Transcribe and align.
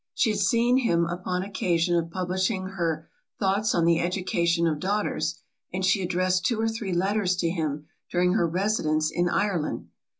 She 0.15 0.31
had 0.31 0.39
seen 0.39 0.77
him 0.77 1.05
upon 1.05 1.43
occasion 1.43 1.95
of 1.95 2.09
publishing 2.09 2.69
her 2.69 3.07
Thoughts 3.39 3.75
on 3.75 3.85
the 3.85 3.99
Education 3.99 4.65
of 4.65 4.79
Daughters, 4.79 5.43
and 5.71 5.85
she 5.85 6.01
addressed 6.01 6.43
two 6.43 6.59
or 6.59 6.67
three 6.67 6.91
letters 6.91 7.35
to 7.35 7.51
him 7.51 7.85
during 8.11 8.33
her 8.33 8.47
residence 8.49 9.11
in 9.11 9.29
Ireland. 9.29 9.89